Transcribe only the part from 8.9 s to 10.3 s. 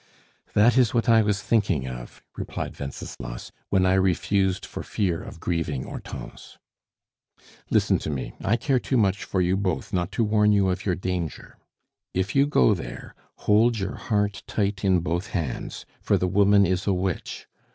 much for you both not to